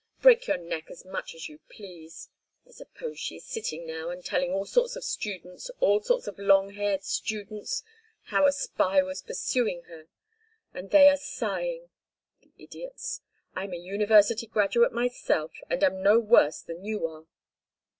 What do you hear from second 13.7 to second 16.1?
a university graduate myself, and am